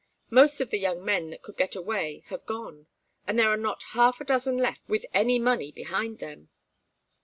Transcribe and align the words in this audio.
Most 0.31 0.59
of 0.59 0.71
the 0.71 0.79
young 0.79 1.05
men 1.05 1.29
that 1.29 1.43
could 1.43 1.57
get 1.57 1.75
away 1.75 2.23
have 2.29 2.43
gone, 2.47 2.87
and 3.27 3.37
there 3.37 3.51
are 3.51 3.55
not 3.55 3.83
half 3.93 4.19
a 4.19 4.23
dozen 4.25 4.57
left 4.57 4.81
with 4.89 5.05
any 5.13 5.37
money 5.37 5.71
behind 5.71 6.17
them. 6.17 6.49